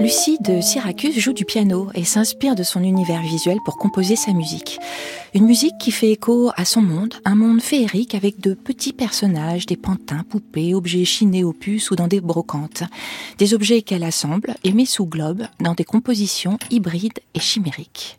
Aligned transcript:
Lucie 0.00 0.38
de 0.40 0.62
Syracuse 0.62 1.18
joue 1.18 1.34
du 1.34 1.44
piano 1.44 1.90
et 1.94 2.04
s'inspire 2.04 2.54
de 2.54 2.62
son 2.62 2.82
univers 2.82 3.20
visuel 3.20 3.58
pour 3.66 3.76
composer 3.76 4.16
sa 4.16 4.32
musique. 4.32 4.78
Une 5.34 5.44
musique 5.44 5.76
qui 5.78 5.90
fait 5.90 6.10
écho 6.10 6.50
à 6.56 6.64
son 6.64 6.80
monde, 6.80 7.16
un 7.26 7.34
monde 7.34 7.60
féerique 7.60 8.14
avec 8.14 8.40
de 8.40 8.54
petits 8.54 8.94
personnages, 8.94 9.66
des 9.66 9.76
pantins, 9.76 10.24
poupées, 10.26 10.74
objets 10.74 11.04
chinés 11.04 11.44
aux 11.44 11.52
puces 11.52 11.90
ou 11.90 11.96
dans 11.96 12.08
des 12.08 12.22
brocantes. 12.22 12.82
Des 13.36 13.52
objets 13.52 13.82
qu'elle 13.82 14.04
assemble 14.04 14.54
et 14.64 14.72
met 14.72 14.86
sous 14.86 15.04
globe 15.04 15.42
dans 15.60 15.74
des 15.74 15.84
compositions 15.84 16.58
hybrides 16.70 17.20
et 17.34 17.40
chimériques. 17.40 18.18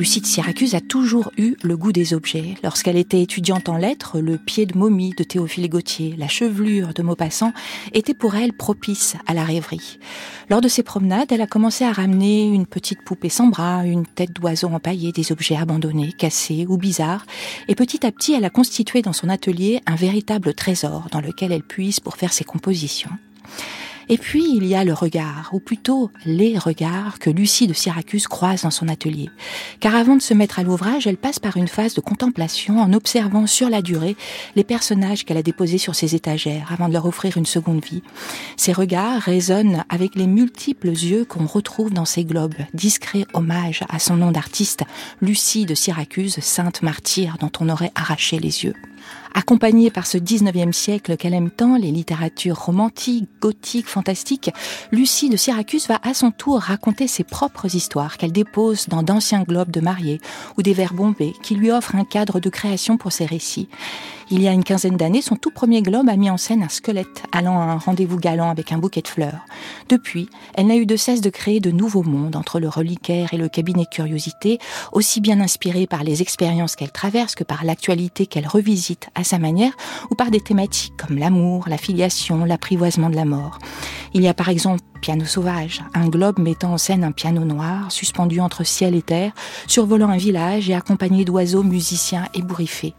Lucie 0.00 0.22
de 0.22 0.26
Syracuse 0.26 0.74
a 0.74 0.80
toujours 0.80 1.30
eu 1.36 1.56
le 1.62 1.76
goût 1.76 1.92
des 1.92 2.14
objets. 2.14 2.54
Lorsqu'elle 2.64 2.96
était 2.96 3.20
étudiante 3.20 3.68
en 3.68 3.76
lettres, 3.76 4.18
le 4.18 4.38
pied 4.38 4.64
de 4.64 4.78
momie 4.78 5.10
de 5.10 5.22
Théophile 5.22 5.68
Gautier, 5.68 6.14
la 6.16 6.26
chevelure 6.26 6.94
de 6.94 7.02
Maupassant 7.02 7.52
était 7.92 8.14
pour 8.14 8.34
elle 8.34 8.54
propice 8.54 9.16
à 9.26 9.34
la 9.34 9.44
rêverie. 9.44 9.98
Lors 10.48 10.62
de 10.62 10.68
ses 10.68 10.82
promenades, 10.82 11.30
elle 11.32 11.42
a 11.42 11.46
commencé 11.46 11.84
à 11.84 11.92
ramener 11.92 12.46
une 12.46 12.64
petite 12.64 13.04
poupée 13.04 13.28
sans 13.28 13.48
bras, 13.48 13.84
une 13.84 14.06
tête 14.06 14.32
d'oiseau 14.32 14.68
empaillée, 14.68 15.12
des 15.12 15.32
objets 15.32 15.56
abandonnés, 15.56 16.14
cassés 16.16 16.64
ou 16.66 16.78
bizarres, 16.78 17.26
et 17.68 17.74
petit 17.74 18.06
à 18.06 18.10
petit, 18.10 18.32
elle 18.32 18.46
a 18.46 18.50
constitué 18.50 19.02
dans 19.02 19.12
son 19.12 19.28
atelier 19.28 19.82
un 19.84 19.96
véritable 19.96 20.54
trésor 20.54 21.08
dans 21.12 21.20
lequel 21.20 21.52
elle 21.52 21.62
puise 21.62 22.00
pour 22.00 22.16
faire 22.16 22.32
ses 22.32 22.44
compositions. 22.44 23.10
Et 24.12 24.18
puis, 24.18 24.56
il 24.56 24.66
y 24.66 24.74
a 24.74 24.82
le 24.82 24.92
regard, 24.92 25.50
ou 25.52 25.60
plutôt 25.60 26.10
les 26.26 26.58
regards 26.58 27.20
que 27.20 27.30
Lucie 27.30 27.68
de 27.68 27.72
Syracuse 27.72 28.26
croise 28.26 28.62
dans 28.62 28.72
son 28.72 28.88
atelier. 28.88 29.30
Car 29.78 29.94
avant 29.94 30.16
de 30.16 30.20
se 30.20 30.34
mettre 30.34 30.58
à 30.58 30.64
l'ouvrage, 30.64 31.06
elle 31.06 31.16
passe 31.16 31.38
par 31.38 31.56
une 31.56 31.68
phase 31.68 31.94
de 31.94 32.00
contemplation 32.00 32.80
en 32.80 32.92
observant 32.92 33.46
sur 33.46 33.70
la 33.70 33.82
durée 33.82 34.16
les 34.56 34.64
personnages 34.64 35.24
qu'elle 35.24 35.36
a 35.36 35.44
déposés 35.44 35.78
sur 35.78 35.94
ses 35.94 36.16
étagères 36.16 36.72
avant 36.72 36.88
de 36.88 36.92
leur 36.92 37.06
offrir 37.06 37.36
une 37.36 37.46
seconde 37.46 37.84
vie. 37.84 38.02
Ces 38.56 38.72
regards 38.72 39.22
résonnent 39.22 39.84
avec 39.88 40.16
les 40.16 40.26
multiples 40.26 40.88
yeux 40.88 41.24
qu'on 41.24 41.46
retrouve 41.46 41.92
dans 41.92 42.04
ces 42.04 42.24
globes, 42.24 42.56
discret 42.74 43.26
hommage 43.32 43.84
à 43.88 44.00
son 44.00 44.16
nom 44.16 44.32
d'artiste, 44.32 44.82
Lucie 45.20 45.66
de 45.66 45.76
Syracuse, 45.76 46.40
sainte 46.40 46.82
martyre 46.82 47.36
dont 47.38 47.52
on 47.60 47.68
aurait 47.68 47.92
arraché 47.94 48.40
les 48.40 48.64
yeux. 48.64 48.74
Accompagnée 49.34 49.90
par 49.90 50.06
ce 50.06 50.18
19e 50.18 50.72
siècle 50.72 51.16
qu'elle 51.16 51.34
aime 51.34 51.50
tant, 51.50 51.76
les 51.76 51.90
littératures 51.90 52.58
romantiques, 52.58 53.28
gothiques, 53.40 53.88
fantastiques, 53.88 54.50
Lucie 54.90 55.30
de 55.30 55.36
Syracuse 55.36 55.86
va 55.88 55.98
à 56.02 56.14
son 56.14 56.30
tour 56.30 56.60
raconter 56.60 57.06
ses 57.06 57.24
propres 57.24 57.74
histoires 57.74 58.16
qu'elle 58.16 58.32
dépose 58.32 58.88
dans 58.88 59.02
d'anciens 59.02 59.42
globes 59.42 59.70
de 59.70 59.80
mariés 59.80 60.20
ou 60.58 60.62
des 60.62 60.72
vers 60.72 60.94
bombés 60.94 61.34
qui 61.42 61.54
lui 61.54 61.70
offrent 61.70 61.94
un 61.94 62.04
cadre 62.04 62.40
de 62.40 62.50
création 62.50 62.96
pour 62.96 63.12
ses 63.12 63.26
récits. 63.26 63.68
Il 64.32 64.42
y 64.42 64.46
a 64.46 64.52
une 64.52 64.62
quinzaine 64.62 64.96
d'années, 64.96 65.22
son 65.22 65.34
tout 65.34 65.50
premier 65.50 65.82
globe 65.82 66.08
a 66.08 66.14
mis 66.14 66.30
en 66.30 66.36
scène 66.36 66.62
un 66.62 66.68
squelette 66.68 67.24
allant 67.32 67.60
à 67.60 67.64
un 67.64 67.78
rendez-vous 67.78 68.16
galant 68.16 68.48
avec 68.48 68.70
un 68.70 68.78
bouquet 68.78 69.02
de 69.02 69.08
fleurs. 69.08 69.44
Depuis, 69.88 70.28
elle 70.54 70.68
n'a 70.68 70.76
eu 70.76 70.86
de 70.86 70.94
cesse 70.94 71.20
de 71.20 71.30
créer 71.30 71.58
de 71.58 71.72
nouveaux 71.72 72.04
mondes 72.04 72.36
entre 72.36 72.60
le 72.60 72.68
reliquaire 72.68 73.34
et 73.34 73.36
le 73.36 73.48
cabinet 73.48 73.82
de 73.82 73.88
curiosité, 73.88 74.60
aussi 74.92 75.20
bien 75.20 75.40
inspirés 75.40 75.88
par 75.88 76.04
les 76.04 76.22
expériences 76.22 76.76
qu'elle 76.76 76.92
traverse 76.92 77.34
que 77.34 77.42
par 77.42 77.64
l'actualité 77.64 78.26
qu'elle 78.26 78.46
revisite 78.46 79.08
à 79.16 79.24
sa 79.24 79.40
manière 79.40 79.72
ou 80.12 80.14
par 80.14 80.30
des 80.30 80.40
thématiques 80.40 80.96
comme 80.96 81.18
l'amour, 81.18 81.64
la 81.68 81.76
filiation, 81.76 82.44
l'apprivoisement 82.44 83.10
de 83.10 83.16
la 83.16 83.24
mort. 83.24 83.58
Il 84.12 84.22
y 84.22 84.28
a 84.28 84.34
par 84.34 84.48
exemple 84.48 84.80
Piano 85.00 85.24
sauvage, 85.24 85.82
un 85.94 86.08
globe 86.08 86.38
mettant 86.38 86.74
en 86.74 86.78
scène 86.78 87.04
un 87.04 87.12
piano 87.12 87.44
noir 87.44 87.90
suspendu 87.90 88.40
entre 88.40 88.64
ciel 88.64 88.94
et 88.94 89.02
terre, 89.02 89.32
survolant 89.66 90.10
un 90.10 90.18
village 90.18 90.68
et 90.68 90.74
accompagné 90.74 91.24
d'oiseaux 91.24 91.62
musiciens 91.62 92.26
ébouriffés. 92.34 92.94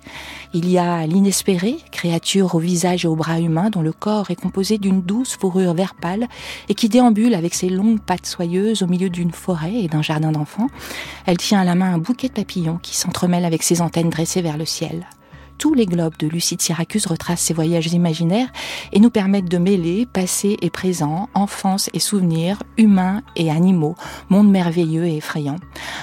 Il 0.54 0.68
y 0.68 0.80
a 0.80 1.06
l'inespéré, 1.06 1.78
créature 1.92 2.56
au 2.56 2.60
visage 2.60 3.06
et 3.06 3.08
aux 3.08 3.16
bras 3.16 3.40
humains 3.40 3.70
dont 3.70 3.84
le 3.84 3.94
corps 3.94 4.32
est 4.32 4.36
composé 4.36 4.80
d'une 4.80 5.02
douce 5.02 5.38
fourrure 5.38 5.76
vert 5.76 5.94
pâle 5.94 6.28
et 6.70 6.74
qui 6.74 6.90
déambule 6.90 7.36
avec 7.36 7.54
ses 7.54 7.70
longues 7.70 8.02
pattes 8.02 8.26
soyeuses 8.26 8.82
au 8.82 8.88
milieu 8.88 9.10
d'une 9.10 9.32
forêt 9.32 9.76
et 9.76 9.88
d'un 9.88 10.02
jardin 10.02 10.32
d'enfants. 10.32 10.68
Elle 11.28 11.38
tient 11.38 11.62
à 11.62 11.66
la 11.66 11.76
main 11.76 11.94
un 11.94 12.00
bouquet 12.00 12.30
de 12.30 12.34
papillons 12.34 12.80
qui 12.82 12.98
s'entremêlent 12.98 13.46
avec 13.46 13.62
ses 13.62 13.82
antennes 13.82 14.10
dressées 14.10 14.42
vers 14.42 14.58
le 14.58 14.66
ciel 14.66 15.06
tous 15.62 15.76
les 15.76 15.86
globes 15.86 16.18
de 16.18 16.28
Lucie 16.28 16.56
de 16.56 16.62
Syracuse 16.64 17.06
retracent 17.06 17.44
ses 17.44 17.54
voyages 17.54 17.94
imaginaires 17.94 18.52
et 18.94 19.00
nous 19.00 19.12
permettent 19.12 19.50
de 19.50 19.60
mêler 19.60 20.08
passé 20.12 20.58
et 20.64 20.72
présent, 20.72 21.30
enfance 21.36 21.88
et 21.94 22.00
souvenirs, 22.00 22.64
humains 22.80 23.22
et 23.36 23.52
animaux, 23.52 23.96
monde 24.30 24.50
merveilleux 24.50 25.06
et 25.06 25.18
effrayant. 25.18 25.58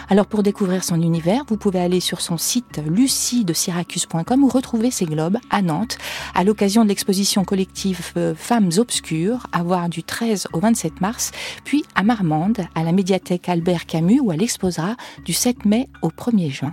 Alors 0.09 0.27
pour 0.27 0.45
découvrir 0.45 0.85
son 0.85 1.03
univers, 1.03 1.43
vous 1.49 1.57
pouvez 1.57 1.81
aller 1.81 1.99
sur 1.99 2.21
son 2.21 2.37
site 2.37 2.81
lucie-de-syracuse.com 2.87 4.45
ou 4.45 4.49
retrouver 4.49 4.93
ses 4.93 5.07
globes 5.07 5.39
à 5.51 5.61
Nantes 5.61 5.99
à 6.37 6.45
l'occasion 6.45 6.85
de 6.85 6.91
l'exposition 6.91 7.43
collective 7.43 8.13
euh, 8.17 8.37
Femmes 8.37 8.71
obscures 8.79 9.49
à 9.51 9.65
voir 9.65 9.89
du 9.89 10.05
13 10.05 10.47
au 10.53 10.61
27 10.61 11.01
mars, 11.01 11.33
puis 11.65 11.85
à 11.97 12.05
Marmande 12.05 12.61
à 12.77 12.85
la 12.85 12.93
médiathèque 12.93 13.49
Albert 13.49 13.87
Camus 13.87 14.21
où 14.21 14.31
elle 14.31 14.43
exposera 14.43 14.95
du 15.25 15.33
7 15.33 15.65
mai 15.65 15.89
au 16.03 16.11
1er 16.11 16.53
juin, 16.53 16.73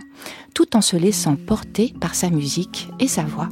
tout 0.56 0.76
en 0.76 0.82
se 0.82 0.96
laissant 0.96 1.36
porter 1.36 1.94
par 2.00 2.16
sa 2.16 2.32
musique 2.32 2.90
et 3.00 3.08
sa 3.08 3.24
voix. 3.24 3.50